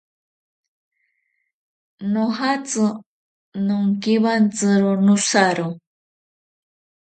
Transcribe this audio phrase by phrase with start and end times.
[2.11, 2.85] Nojatsi
[3.65, 5.67] nonkiwantsiro nosaro.